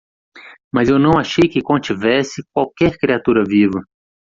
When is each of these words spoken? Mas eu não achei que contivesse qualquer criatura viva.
Mas 0.73 0.89
eu 0.89 0.97
não 0.97 1.19
achei 1.19 1.47
que 1.47 1.61
contivesse 1.61 2.43
qualquer 2.51 2.97
criatura 2.97 3.43
viva. 3.45 3.79